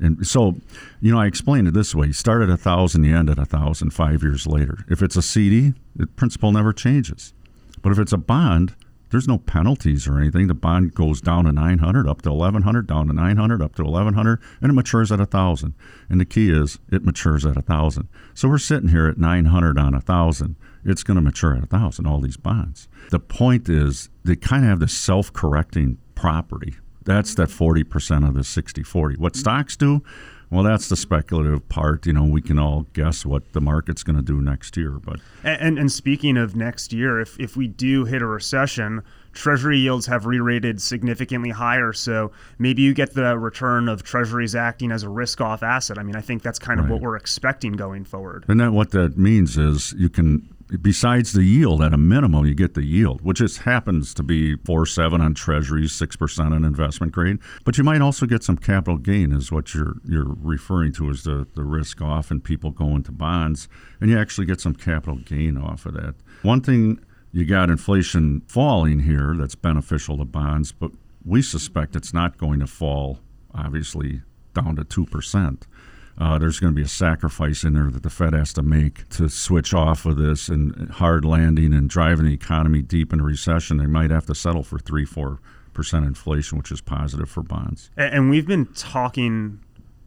and 0.00 0.26
so, 0.26 0.56
you 1.00 1.12
know, 1.12 1.20
I 1.20 1.26
explained 1.26 1.68
it 1.68 1.74
this 1.74 1.94
way: 1.94 2.08
you 2.08 2.12
start 2.12 2.42
at 2.42 2.50
a 2.50 2.56
thousand, 2.56 3.04
you 3.04 3.16
end 3.16 3.30
at 3.30 3.38
a 3.38 3.44
thousand 3.44 3.90
five 3.90 4.22
years 4.22 4.46
later. 4.46 4.84
If 4.88 5.02
it's 5.02 5.16
a 5.16 5.22
CD, 5.22 5.74
the 5.94 6.06
principal 6.06 6.52
never 6.52 6.72
changes. 6.72 7.32
But 7.82 7.92
if 7.92 7.98
it's 7.98 8.12
a 8.12 8.18
bond, 8.18 8.74
there's 9.10 9.28
no 9.28 9.38
penalties 9.38 10.08
or 10.08 10.18
anything. 10.18 10.48
The 10.48 10.54
bond 10.54 10.94
goes 10.94 11.20
down 11.20 11.44
to 11.44 11.52
900, 11.52 12.08
up 12.08 12.22
to 12.22 12.32
1100, 12.32 12.86
down 12.88 13.06
to 13.06 13.12
900, 13.12 13.62
up 13.62 13.76
to 13.76 13.84
1100, 13.84 14.40
and 14.60 14.70
it 14.70 14.74
matures 14.74 15.12
at 15.12 15.20
a 15.20 15.22
1000. 15.22 15.74
And 16.08 16.20
the 16.20 16.24
key 16.24 16.50
is 16.50 16.78
it 16.90 17.04
matures 17.04 17.46
at 17.46 17.52
a 17.52 17.60
1000. 17.60 18.08
So 18.34 18.48
we're 18.48 18.58
sitting 18.58 18.88
here 18.88 19.06
at 19.06 19.18
900 19.18 19.78
on 19.78 19.94
a 19.94 19.98
1000. 19.98 20.56
It's 20.84 21.04
going 21.04 21.14
to 21.14 21.20
mature 21.20 21.52
at 21.52 21.58
a 21.58 21.66
1000, 21.66 22.06
all 22.06 22.20
these 22.20 22.36
bonds. 22.36 22.88
The 23.10 23.20
point 23.20 23.68
is 23.68 24.08
they 24.24 24.34
kind 24.34 24.64
of 24.64 24.70
have 24.70 24.80
this 24.80 24.96
self 24.96 25.32
correcting 25.32 25.98
property. 26.16 26.74
That's 27.04 27.34
that 27.34 27.48
40% 27.48 28.26
of 28.26 28.34
the 28.34 28.44
60 28.44 28.82
40. 28.82 29.16
What 29.16 29.36
stocks 29.36 29.76
do, 29.76 30.02
well, 30.50 30.62
that's 30.62 30.88
the 30.88 30.96
speculative 30.96 31.68
part. 31.68 32.06
You 32.06 32.12
know, 32.12 32.24
we 32.24 32.40
can 32.40 32.58
all 32.58 32.86
guess 32.92 33.26
what 33.26 33.52
the 33.52 33.60
market's 33.60 34.02
going 34.02 34.16
to 34.16 34.22
do 34.22 34.40
next 34.40 34.76
year. 34.76 34.92
But 34.92 35.20
and, 35.42 35.78
and 35.78 35.90
speaking 35.90 36.36
of 36.36 36.54
next 36.54 36.92
year, 36.92 37.20
if 37.20 37.38
if 37.40 37.56
we 37.56 37.66
do 37.66 38.04
hit 38.04 38.22
a 38.22 38.26
recession, 38.26 39.02
Treasury 39.32 39.78
yields 39.78 40.06
have 40.06 40.26
re-rated 40.26 40.80
significantly 40.80 41.50
higher. 41.50 41.92
So 41.92 42.30
maybe 42.58 42.82
you 42.82 42.94
get 42.94 43.14
the 43.14 43.36
return 43.36 43.88
of 43.88 44.04
Treasuries 44.04 44.54
acting 44.54 44.92
as 44.92 45.02
a 45.02 45.08
risk-off 45.08 45.62
asset. 45.62 45.98
I 45.98 46.04
mean, 46.04 46.16
I 46.16 46.20
think 46.20 46.42
that's 46.42 46.58
kind 46.58 46.78
of 46.78 46.86
right. 46.86 46.92
what 46.92 47.02
we're 47.02 47.16
expecting 47.16 47.72
going 47.72 48.04
forward. 48.04 48.44
And 48.46 48.60
that 48.60 48.72
what 48.72 48.92
that 48.92 49.18
means 49.18 49.58
is 49.58 49.92
you 49.98 50.08
can 50.08 50.48
besides 50.80 51.32
the 51.32 51.44
yield, 51.44 51.82
at 51.82 51.92
a 51.92 51.98
minimum, 51.98 52.46
you 52.46 52.54
get 52.54 52.74
the 52.74 52.84
yield, 52.84 53.20
which 53.22 53.38
just 53.38 53.58
happens 53.58 54.14
to 54.14 54.22
be 54.22 54.56
four 54.64 54.86
seven 54.86 55.20
on 55.20 55.34
treasuries, 55.34 55.92
six 55.92 56.16
percent 56.16 56.54
on 56.54 56.64
investment 56.64 57.12
grade. 57.12 57.38
But 57.64 57.78
you 57.78 57.84
might 57.84 58.00
also 58.00 58.26
get 58.26 58.42
some 58.42 58.56
capital 58.56 58.98
gain, 58.98 59.32
is 59.32 59.52
what 59.52 59.74
you're 59.74 59.94
you're 60.04 60.34
referring 60.40 60.92
to 60.94 61.10
as 61.10 61.24
the, 61.24 61.46
the 61.54 61.64
risk 61.64 62.00
off 62.00 62.30
and 62.30 62.42
people 62.42 62.70
going 62.70 63.02
to 63.04 63.12
bonds, 63.12 63.68
and 64.00 64.10
you 64.10 64.18
actually 64.18 64.46
get 64.46 64.60
some 64.60 64.74
capital 64.74 65.16
gain 65.16 65.56
off 65.56 65.86
of 65.86 65.94
that. 65.94 66.14
One 66.42 66.60
thing 66.60 66.98
you 67.32 67.44
got 67.44 67.70
inflation 67.70 68.42
falling 68.46 69.00
here 69.00 69.34
that's 69.36 69.54
beneficial 69.54 70.18
to 70.18 70.24
bonds, 70.24 70.72
but 70.72 70.92
we 71.24 71.42
suspect 71.42 71.96
it's 71.96 72.14
not 72.14 72.38
going 72.38 72.60
to 72.60 72.66
fall, 72.66 73.18
obviously, 73.54 74.22
down 74.54 74.76
to 74.76 74.84
two 74.84 75.06
percent. 75.06 75.66
Uh, 76.18 76.38
there's 76.38 76.60
going 76.60 76.72
to 76.72 76.76
be 76.76 76.82
a 76.82 76.88
sacrifice 76.88 77.64
in 77.64 77.74
there 77.74 77.90
that 77.90 78.02
the 78.02 78.10
Fed 78.10 78.34
has 78.34 78.52
to 78.52 78.62
make 78.62 79.08
to 79.10 79.28
switch 79.28 79.74
off 79.74 80.06
of 80.06 80.16
this 80.16 80.48
and 80.48 80.90
hard 80.90 81.24
landing 81.24 81.74
and 81.74 81.90
driving 81.90 82.26
the 82.26 82.34
economy 82.34 82.82
deep 82.82 83.12
into 83.12 83.24
recession. 83.24 83.78
They 83.78 83.86
might 83.86 84.10
have 84.10 84.26
to 84.26 84.34
settle 84.34 84.62
for 84.62 84.78
three, 84.78 85.04
four 85.04 85.40
percent 85.72 86.06
inflation, 86.06 86.56
which 86.56 86.70
is 86.70 86.80
positive 86.80 87.28
for 87.28 87.42
bonds. 87.42 87.90
And 87.96 88.30
we've 88.30 88.46
been 88.46 88.66
talking 88.66 89.60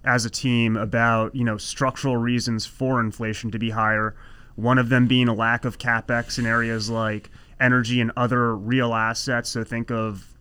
as 0.05 0.23
a 0.23 0.29
team 0.29 0.77
about 0.77 1.35
you 1.35 1.43
know 1.43 1.57
structural 1.57 2.15
reasons 2.15 2.65
for 2.65 2.99
inflation 3.01 3.51
to 3.51 3.59
be 3.59 3.71
higher. 3.71 4.15
One 4.55 4.77
of 4.77 4.89
them 4.89 5.07
being 5.07 5.27
a 5.27 5.33
lack 5.33 5.65
of 5.65 5.77
capex 5.77 6.39
in 6.39 6.45
areas 6.45 6.89
like 6.89 7.29
energy 7.59 7.99
and 7.99 8.11
other 8.15 8.55
real 8.55 8.93
assets. 8.93 9.49
So 9.49 9.63
think 9.63 9.91
of 9.91 10.33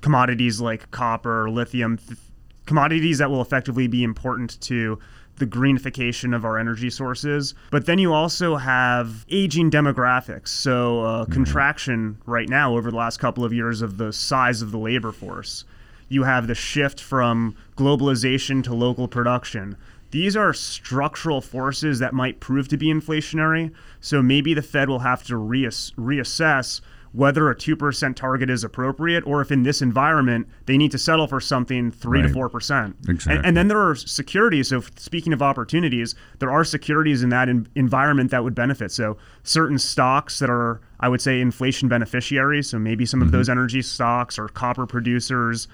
commodities 0.00 0.60
like 0.60 0.90
copper, 0.90 1.48
lithium, 1.50 1.98
th- 1.98 2.18
commodities 2.66 3.18
that 3.18 3.30
will 3.30 3.40
effectively 3.42 3.86
be 3.86 4.02
important 4.02 4.60
to 4.62 4.98
the 5.36 5.46
greenification 5.46 6.34
of 6.36 6.44
our 6.44 6.58
energy 6.58 6.90
sources. 6.90 7.54
But 7.70 7.86
then 7.86 7.98
you 7.98 8.12
also 8.12 8.56
have 8.56 9.24
aging 9.30 9.70
demographics. 9.70 10.48
So, 10.48 11.00
uh, 11.00 11.22
mm-hmm. 11.22 11.32
contraction 11.32 12.18
right 12.26 12.48
now 12.48 12.76
over 12.76 12.90
the 12.90 12.96
last 12.96 13.18
couple 13.18 13.44
of 13.44 13.52
years 13.52 13.82
of 13.82 13.96
the 13.96 14.12
size 14.12 14.62
of 14.62 14.70
the 14.70 14.78
labor 14.78 15.12
force. 15.12 15.64
You 16.08 16.24
have 16.24 16.46
the 16.46 16.54
shift 16.54 17.00
from 17.00 17.56
globalization 17.76 18.62
to 18.64 18.74
local 18.74 19.08
production. 19.08 19.76
These 20.10 20.36
are 20.36 20.52
structural 20.52 21.40
forces 21.40 21.98
that 22.00 22.12
might 22.12 22.38
prove 22.38 22.68
to 22.68 22.76
be 22.76 22.92
inflationary. 22.92 23.72
So 24.00 24.22
maybe 24.22 24.52
the 24.52 24.60
Fed 24.60 24.90
will 24.90 24.98
have 24.98 25.24
to 25.24 25.34
reass- 25.34 25.94
reassess 25.94 26.82
whether 27.12 27.50
a 27.50 27.54
2% 27.54 28.16
target 28.16 28.48
is 28.48 28.64
appropriate 28.64 29.22
or 29.26 29.42
if 29.42 29.52
in 29.52 29.62
this 29.62 29.82
environment 29.82 30.48
they 30.64 30.78
need 30.78 30.90
to 30.90 30.98
settle 30.98 31.26
for 31.26 31.40
something 31.40 31.90
3 31.90 32.22
right. 32.22 32.28
to 32.28 32.34
4%. 32.34 32.94
Exactly. 33.08 33.36
And, 33.36 33.46
and, 33.46 33.56
then 33.56 33.68
there 33.68 33.78
are 33.78 33.94
securities. 33.94 34.68
So, 34.68 34.82
speaking 34.96 35.32
of 35.32 35.42
opportunities, 35.42 36.14
there 36.38 36.50
are 36.50 36.64
securities 36.64 37.22
in 37.22 37.28
that 37.28 37.48
in, 37.48 37.68
environment 37.74 38.30
that 38.30 38.42
would 38.44 38.54
benefit. 38.54 38.90
So, 38.92 39.18
certain 39.42 39.78
stocks 39.78 40.38
that 40.38 40.48
are, 40.48 40.80
I 41.00 41.08
would 41.08 41.20
say, 41.20 41.40
inflation 41.40 41.88
beneficiaries. 41.88 42.70
So, 42.70 42.78
maybe 42.78 43.04
some 43.04 43.20
mm-hmm. 43.20 43.26
of 43.26 43.32
those 43.32 43.48
energy 43.50 43.82
stocks 43.82 44.38
or 44.38 44.48
copper 44.48 44.86
producers. 44.86 45.68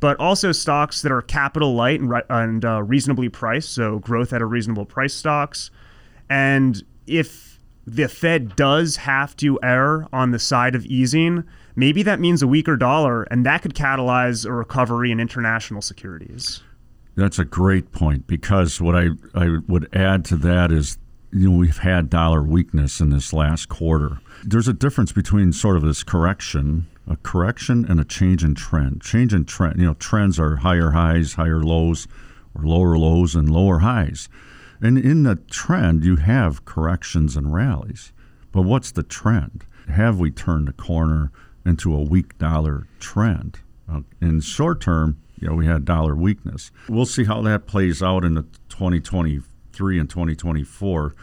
But 0.00 0.18
also 0.18 0.50
stocks 0.50 1.00
that 1.02 1.12
are 1.12 1.22
capital 1.22 1.74
light 1.74 2.00
and, 2.00 2.12
and 2.28 2.64
uh, 2.64 2.82
reasonably 2.82 3.28
priced, 3.28 3.72
so 3.72 4.00
growth 4.00 4.32
at 4.32 4.42
a 4.42 4.46
reasonable 4.46 4.84
price 4.84 5.14
stocks. 5.14 5.70
And 6.28 6.82
if 7.06 7.51
the 7.86 8.08
Fed 8.08 8.56
does 8.56 8.96
have 8.96 9.36
to 9.36 9.58
err 9.62 10.06
on 10.12 10.30
the 10.30 10.38
side 10.38 10.74
of 10.74 10.86
easing, 10.86 11.44
maybe 11.74 12.02
that 12.02 12.20
means 12.20 12.42
a 12.42 12.46
weaker 12.46 12.76
dollar, 12.76 13.24
and 13.24 13.44
that 13.46 13.62
could 13.62 13.74
catalyze 13.74 14.46
a 14.46 14.52
recovery 14.52 15.10
in 15.10 15.20
international 15.20 15.82
securities. 15.82 16.62
That's 17.16 17.38
a 17.38 17.44
great 17.44 17.92
point 17.92 18.26
because 18.26 18.80
what 18.80 18.96
I, 18.96 19.08
I 19.34 19.58
would 19.68 19.94
add 19.94 20.24
to 20.26 20.36
that 20.36 20.72
is 20.72 20.98
you 21.32 21.50
know 21.50 21.56
we've 21.56 21.78
had 21.78 22.08
dollar 22.08 22.42
weakness 22.42 23.00
in 23.00 23.10
this 23.10 23.32
last 23.32 23.68
quarter. 23.68 24.18
There's 24.44 24.68
a 24.68 24.72
difference 24.72 25.12
between 25.12 25.52
sort 25.52 25.76
of 25.76 25.82
this 25.82 26.02
correction, 26.02 26.86
a 27.08 27.16
correction 27.16 27.84
and 27.88 28.00
a 28.00 28.04
change 28.04 28.44
in 28.44 28.54
trend. 28.54 29.02
Change 29.02 29.34
in 29.34 29.44
trend, 29.44 29.78
you 29.78 29.86
know, 29.86 29.94
trends 29.94 30.38
are 30.38 30.56
higher 30.56 30.92
highs, 30.92 31.34
higher 31.34 31.62
lows, 31.62 32.06
or 32.54 32.64
lower 32.64 32.96
lows 32.96 33.34
and 33.34 33.50
lower 33.50 33.80
highs. 33.80 34.28
And 34.82 34.98
in 34.98 35.22
the 35.22 35.36
trend, 35.36 36.04
you 36.04 36.16
have 36.16 36.64
corrections 36.64 37.36
and 37.36 37.54
rallies. 37.54 38.12
But 38.50 38.62
what's 38.62 38.90
the 38.90 39.04
trend? 39.04 39.64
Have 39.88 40.18
we 40.18 40.32
turned 40.32 40.66
the 40.66 40.72
corner 40.72 41.30
into 41.64 41.94
a 41.94 42.00
weak 42.00 42.36
dollar 42.38 42.88
trend? 42.98 43.60
Uh, 43.90 44.00
in 44.20 44.40
short 44.40 44.80
term, 44.80 45.18
you 45.38 45.48
know, 45.48 45.54
we 45.54 45.66
had 45.66 45.84
dollar 45.84 46.16
weakness. 46.16 46.72
We'll 46.88 47.06
see 47.06 47.24
how 47.24 47.42
that 47.42 47.66
plays 47.68 48.02
out 48.02 48.24
in 48.24 48.34
the 48.34 48.42
2023 48.70 49.98
and 50.00 50.10
2024. 50.10 51.14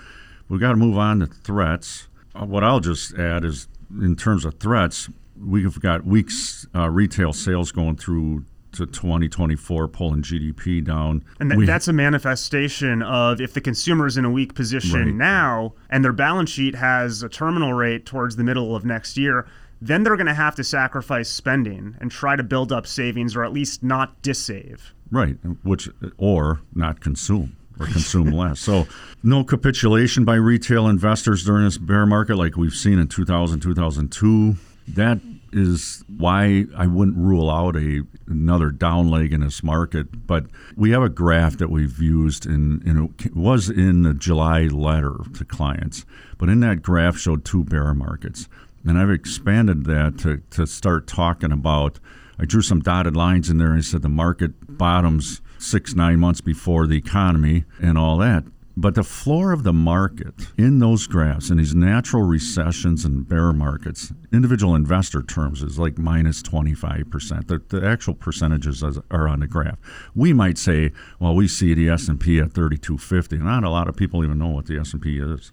We've 0.47 0.59
got 0.59 0.71
to 0.71 0.77
move 0.77 0.97
on 0.97 1.19
to 1.19 1.25
threats. 1.25 2.07
Uh, 2.33 2.45
what 2.45 2.63
I'll 2.63 2.79
just 2.79 3.13
add 3.15 3.43
is, 3.43 3.67
in 3.91 4.15
terms 4.15 4.45
of 4.45 4.55
threats, 4.59 5.09
we've 5.37 5.79
got 5.81 6.05
weeks 6.05 6.65
uh, 6.73 6.89
retail 6.89 7.33
sales 7.33 7.71
going 7.73 7.97
through 7.97 8.45
to 8.73 8.85
2024, 8.85 9.87
pulling 9.87 10.21
GDP 10.21 10.83
down. 10.83 11.23
And 11.39 11.49
th- 11.49 11.57
we, 11.57 11.65
that's 11.65 11.87
a 11.87 11.93
manifestation 11.93 13.01
of 13.01 13.41
if 13.41 13.53
the 13.53 13.61
consumer 13.61 14.07
is 14.07 14.17
in 14.17 14.25
a 14.25 14.29
weak 14.29 14.55
position 14.55 15.05
right. 15.05 15.15
now 15.15 15.73
and 15.89 16.03
their 16.03 16.13
balance 16.13 16.49
sheet 16.49 16.75
has 16.75 17.23
a 17.23 17.29
terminal 17.29 17.73
rate 17.73 18.05
towards 18.05 18.35
the 18.35 18.43
middle 18.43 18.75
of 18.75 18.85
next 18.85 19.17
year, 19.17 19.47
then 19.81 20.03
they're 20.03 20.17
going 20.17 20.27
to 20.27 20.33
have 20.33 20.55
to 20.55 20.63
sacrifice 20.63 21.29
spending 21.29 21.95
and 21.99 22.11
try 22.11 22.35
to 22.35 22.43
build 22.43 22.71
up 22.71 22.85
savings 22.85 23.35
or 23.35 23.43
at 23.43 23.53
least 23.53 23.83
not 23.83 24.21
dissave. 24.21 24.93
Right, 25.11 25.37
which 25.63 25.89
or 26.17 26.61
not 26.75 26.99
consume 26.99 27.55
or 27.79 27.87
consume 27.87 28.31
less. 28.31 28.59
So, 28.59 28.87
no 29.23 29.43
capitulation 29.43 30.25
by 30.25 30.35
retail 30.35 30.87
investors 30.87 31.43
during 31.43 31.65
this 31.65 31.77
bear 31.77 32.05
market 32.05 32.35
like 32.35 32.57
we've 32.57 32.73
seen 32.73 32.99
in 32.99 33.07
2000, 33.07 33.59
2002. 33.61 34.55
That 34.89 35.19
is 35.51 36.03
why 36.07 36.65
I 36.75 36.87
wouldn't 36.87 37.17
rule 37.17 37.49
out 37.49 37.75
a 37.75 38.03
another 38.27 38.69
down 38.69 39.09
leg 39.09 39.33
in 39.33 39.41
this 39.41 39.63
market. 39.63 40.27
But 40.27 40.45
we 40.75 40.91
have 40.91 41.03
a 41.03 41.09
graph 41.09 41.57
that 41.57 41.69
we've 41.69 41.99
used 41.99 42.45
in 42.45 43.13
it 43.19 43.35
was 43.35 43.69
in 43.69 44.03
the 44.03 44.13
July 44.13 44.63
letter 44.63 45.15
to 45.35 45.45
clients, 45.45 46.05
but 46.37 46.49
in 46.49 46.59
that 46.61 46.81
graph 46.81 47.17
showed 47.17 47.45
two 47.45 47.63
bear 47.63 47.93
markets, 47.93 48.47
and 48.85 48.97
I've 48.97 49.11
expanded 49.11 49.85
that 49.85 50.17
to 50.19 50.41
to 50.51 50.67
start 50.67 51.07
talking 51.07 51.51
about. 51.51 51.99
I 52.41 52.45
drew 52.45 52.61
some 52.61 52.79
dotted 52.79 53.17
lines 53.17 53.49
in 53.49 53.57
there 53.57 53.73
and 53.73 53.83
said 53.83 54.01
the 54.01 54.09
market 54.09 54.77
bottoms 54.77 55.41
six 55.57 55.93
nine 55.93 56.19
months 56.19 56.39
before 56.39 56.87
the 56.87 56.97
economy 56.97 57.65
and 57.81 57.97
all 57.97 58.17
that. 58.17 58.45
But 58.79 58.95
the 58.95 59.03
floor 59.03 59.51
of 59.51 59.63
the 59.63 59.73
market 59.73 60.33
in 60.57 60.79
those 60.79 61.05
graphs, 61.05 61.49
in 61.49 61.57
these 61.57 61.75
natural 61.75 62.23
recessions 62.23 63.03
and 63.03 63.27
bear 63.27 63.51
markets, 63.51 64.13
individual 64.31 64.73
investor 64.73 65.21
terms 65.21 65.61
is 65.61 65.77
like 65.77 65.97
minus 65.97 66.41
25%. 66.41 67.47
The, 67.47 67.61
the 67.67 67.85
actual 67.85 68.13
percentages 68.13 68.81
are 68.81 69.27
on 69.27 69.41
the 69.41 69.47
graph. 69.47 69.79
We 70.15 70.31
might 70.31 70.57
say, 70.57 70.93
well, 71.19 71.35
we 71.35 71.45
see 71.49 71.73
the 71.73 71.89
S&P 71.89 72.39
at 72.39 72.53
3250. 72.53 73.39
Not 73.39 73.65
a 73.65 73.69
lot 73.69 73.89
of 73.89 73.97
people 73.97 74.23
even 74.23 74.39
know 74.39 74.47
what 74.47 74.67
the 74.67 74.79
S&P 74.79 75.19
is. 75.19 75.51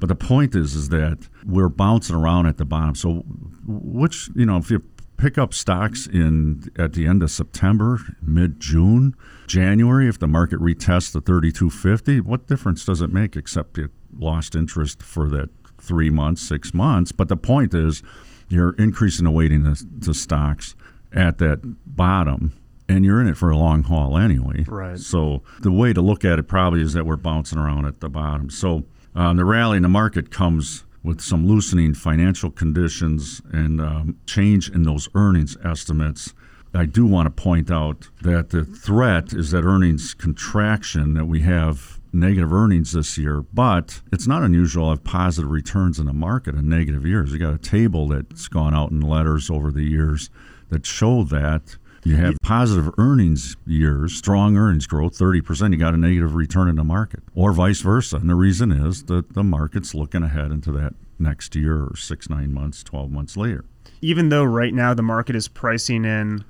But 0.00 0.08
the 0.08 0.16
point 0.16 0.56
is, 0.56 0.74
is 0.74 0.88
that 0.88 1.28
we're 1.46 1.68
bouncing 1.68 2.16
around 2.16 2.46
at 2.46 2.58
the 2.58 2.64
bottom. 2.64 2.96
So, 2.96 3.22
which 3.64 4.28
you 4.34 4.44
know, 4.44 4.56
if 4.56 4.72
you 4.72 4.82
pick 5.16 5.38
up 5.38 5.54
stocks 5.54 6.06
in 6.06 6.70
at 6.78 6.92
the 6.92 7.06
end 7.06 7.22
of 7.22 7.30
September, 7.30 8.00
mid 8.22 8.60
June, 8.60 9.14
January, 9.46 10.08
if 10.08 10.18
the 10.18 10.26
market 10.26 10.60
retests 10.60 11.12
the 11.12 11.20
3250, 11.20 12.20
what 12.20 12.46
difference 12.46 12.84
does 12.84 13.00
it 13.00 13.12
make 13.12 13.36
except 13.36 13.78
you 13.78 13.90
lost 14.18 14.54
interest 14.54 15.02
for 15.02 15.28
that 15.28 15.50
three 15.78 16.10
months, 16.10 16.42
six 16.42 16.74
months? 16.74 17.12
But 17.12 17.28
the 17.28 17.36
point 17.36 17.74
is, 17.74 18.02
you're 18.48 18.74
increasing 18.74 19.24
the 19.24 19.30
weighting 19.30 19.64
to, 19.64 20.00
to 20.02 20.14
stocks 20.14 20.74
at 21.12 21.38
that 21.38 21.60
bottom 21.86 22.52
and 22.88 23.04
you're 23.04 23.20
in 23.20 23.28
it 23.28 23.36
for 23.36 23.50
a 23.50 23.56
long 23.56 23.82
haul 23.82 24.16
anyway. 24.16 24.64
Right. 24.68 24.98
So 24.98 25.42
the 25.60 25.72
way 25.72 25.92
to 25.92 26.00
look 26.00 26.24
at 26.24 26.38
it 26.38 26.44
probably 26.44 26.82
is 26.82 26.92
that 26.92 27.06
we're 27.06 27.16
bouncing 27.16 27.58
around 27.58 27.86
at 27.86 28.00
the 28.00 28.08
bottom. 28.08 28.50
So 28.50 28.84
uh, 29.14 29.32
the 29.34 29.44
rally 29.44 29.78
in 29.78 29.82
the 29.82 29.88
market 29.88 30.30
comes 30.30 30.84
with 31.06 31.20
some 31.20 31.46
loosening 31.46 31.94
financial 31.94 32.50
conditions 32.50 33.40
and 33.52 33.80
um, 33.80 34.18
change 34.26 34.68
in 34.68 34.82
those 34.82 35.08
earnings 35.14 35.56
estimates. 35.64 36.34
I 36.74 36.84
do 36.84 37.06
want 37.06 37.26
to 37.26 37.42
point 37.42 37.70
out 37.70 38.10
that 38.22 38.50
the 38.50 38.64
threat 38.64 39.32
is 39.32 39.52
that 39.52 39.62
earnings 39.62 40.14
contraction, 40.14 41.14
that 41.14 41.26
we 41.26 41.40
have 41.42 42.00
negative 42.12 42.52
earnings 42.52 42.92
this 42.92 43.16
year, 43.16 43.42
but 43.54 44.02
it's 44.12 44.26
not 44.26 44.42
unusual 44.42 44.86
to 44.86 44.90
have 44.90 45.04
positive 45.04 45.50
returns 45.50 46.00
in 46.00 46.06
the 46.06 46.12
market 46.12 46.56
in 46.56 46.68
negative 46.68 47.06
years. 47.06 47.32
You 47.32 47.38
got 47.38 47.54
a 47.54 47.58
table 47.58 48.08
that's 48.08 48.48
gone 48.48 48.74
out 48.74 48.90
in 48.90 49.00
letters 49.00 49.48
over 49.48 49.70
the 49.70 49.84
years 49.84 50.28
that 50.70 50.84
show 50.84 51.22
that 51.24 51.76
you 52.06 52.16
have 52.16 52.36
positive 52.42 52.92
earnings 52.98 53.56
years, 53.66 54.14
strong 54.14 54.56
earnings 54.56 54.86
growth, 54.86 55.18
30%, 55.18 55.72
you 55.72 55.76
got 55.76 55.92
a 55.92 55.96
negative 55.96 56.34
return 56.36 56.68
in 56.68 56.76
the 56.76 56.84
market, 56.84 57.20
or 57.34 57.52
vice 57.52 57.80
versa. 57.80 58.16
And 58.16 58.30
the 58.30 58.36
reason 58.36 58.70
is 58.70 59.04
that 59.04 59.34
the 59.34 59.42
market's 59.42 59.94
looking 59.94 60.22
ahead 60.22 60.52
into 60.52 60.70
that 60.72 60.94
next 61.18 61.56
year 61.56 61.82
or 61.84 61.96
six, 61.96 62.30
nine 62.30 62.52
months, 62.52 62.84
12 62.84 63.10
months 63.10 63.36
later. 63.36 63.64
Even 64.02 64.28
though 64.28 64.44
right 64.44 64.72
now 64.72 64.94
the 64.94 65.02
market 65.02 65.34
is 65.34 65.48
pricing 65.48 66.04
in 66.04 66.44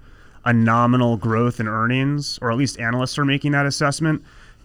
a 0.44 0.52
nominal 0.52 1.16
growth 1.16 1.58
in 1.58 1.68
earnings, 1.68 2.38
or 2.42 2.50
at 2.50 2.58
least 2.58 2.78
analysts 2.78 3.18
are 3.18 3.24
making 3.24 3.52
that 3.52 3.64
assessment, 3.64 4.22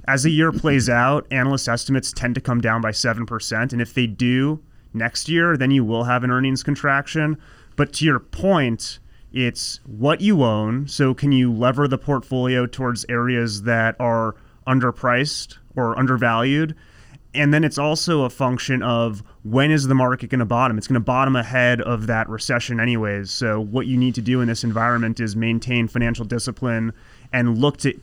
as 0.08 0.24
the 0.24 0.32
year 0.32 0.52
plays 0.52 0.90
out, 0.90 1.26
analyst 1.32 1.70
estimates 1.70 2.12
tend 2.12 2.36
to 2.36 2.42
come 2.42 2.60
down 2.60 2.82
by 2.82 2.92
7%. 2.92 3.72
And 3.72 3.82
if 3.82 3.94
they 3.94 4.08
do 4.08 4.62
next 4.94 5.30
year, 5.30 5.56
then 5.56 5.72
you 5.72 5.86
will 5.86 6.04
have 6.04 6.26
an 6.26 6.32
earnings 6.32 6.64
contraction. 6.64 7.38
But 7.78 7.94
to 7.94 8.06
your 8.06 8.20
point, 8.20 9.00
it's 9.34 9.80
what 9.86 10.22
you 10.22 10.44
own. 10.44 10.88
So, 10.88 11.14
can 11.14 11.32
you 11.32 11.52
lever 11.52 11.88
the 11.88 11.98
portfolio 11.98 12.66
towards 12.66 13.06
areas 13.08 13.64
that 13.64 13.96
are 14.00 14.36
underpriced 14.68 15.58
or 15.76 15.98
undervalued? 15.98 16.76
And 17.34 17.54
then 17.54 17.64
it's 17.64 17.78
also 17.78 18.24
a 18.24 18.30
function 18.30 18.84
of 18.84 19.24
when 19.44 19.72
is 19.72 19.88
the 19.88 19.96
market 19.96 20.30
going 20.30 20.40
to 20.40 20.46
bottom? 20.46 20.78
It's 20.78 20.88
going 20.88 20.96
to 20.96 21.00
bottom 21.00 21.38
ahead 21.38 21.80
of 21.80 22.08
that 22.08 22.28
recession, 22.28 22.80
anyways. 22.80 23.32
So, 23.32 23.62
what 23.62 23.88
you 23.88 23.98
need 23.98 24.16
to 24.16 24.22
do 24.22 24.42
in 24.42 24.48
this 24.48 24.64
environment 24.64 25.20
is 25.20 25.36
maintain 25.36 25.88
financial 25.88 26.26
discipline 26.26 26.94
and 27.32 27.58
look 27.58 27.78
to 27.78 27.98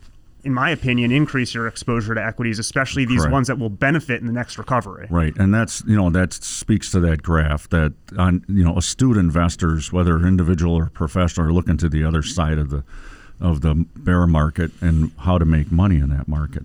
in 0.49 0.55
my 0.55 0.71
opinion, 0.71 1.12
increase 1.12 1.52
your 1.52 1.69
exposure 1.69 2.14
to 2.14 2.25
equities, 2.25 2.59
especially 2.59 3.05
these 3.05 3.19
Correct. 3.19 3.33
ones 3.35 3.49
that 3.49 3.59
will 3.59 3.69
benefit 3.69 4.23
in 4.23 4.26
the 4.26 4.33
next 4.33 4.57
recovery. 4.57 5.07
Right, 5.11 5.37
and 5.37 5.52
that's 5.52 5.85
you 5.87 5.95
know 5.95 6.09
that 6.09 6.33
speaks 6.33 6.90
to 6.93 7.00
that 7.00 7.23
graph 7.23 7.69
that 7.69 7.93
on 8.17 8.47
you 8.49 8.64
know 8.64 8.78
astute 8.78 9.19
investors, 9.19 9.93
whether 9.93 10.26
individual 10.26 10.75
or 10.75 10.87
professional, 10.87 11.47
are 11.47 11.52
looking 11.52 11.76
to 11.76 11.88
the 11.90 12.02
other 12.02 12.23
side 12.23 12.57
of 12.57 12.71
the 12.71 12.83
of 13.43 13.61
the 13.61 13.87
bear 13.95 14.26
market 14.26 14.71
and 14.81 15.12
how 15.19 15.37
to 15.37 15.45
make 15.45 15.71
money 15.71 15.97
in 15.97 16.09
that 16.09 16.26
market. 16.26 16.64